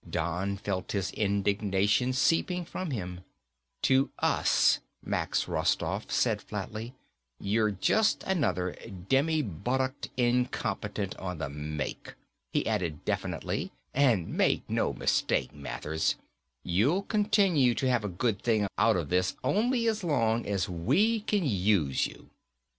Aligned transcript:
Don 0.09 0.57
felt 0.57 0.93
his 0.93 1.11
indignation 1.11 2.11
seeping 2.11 2.65
from 2.65 2.89
him. 2.89 3.21
"To 3.83 4.09
us," 4.17 4.79
Max 5.05 5.47
Rostoff 5.47 6.11
said 6.11 6.41
flatly, 6.41 6.95
"you're 7.39 7.69
just 7.69 8.23
another 8.23 8.75
demi 9.09 9.43
buttocked 9.43 10.09
incompetent 10.17 11.15
on 11.17 11.37
the 11.37 11.49
make." 11.49 12.15
He 12.51 12.65
added 12.65 13.05
definitely, 13.05 13.71
"And 13.93 14.27
make 14.29 14.67
no 14.67 14.91
mistake, 14.91 15.53
Mathers, 15.53 16.15
you'll 16.63 17.03
continue 17.03 17.75
to 17.75 17.87
have 17.87 18.03
a 18.03 18.09
good 18.09 18.41
thing 18.41 18.65
out 18.79 18.95
of 18.95 19.09
this 19.09 19.35
only 19.43 19.85
so 19.93 20.07
long 20.07 20.47
as 20.47 20.67
we 20.67 21.19
can 21.19 21.45
use 21.45 22.07
you." 22.07 22.31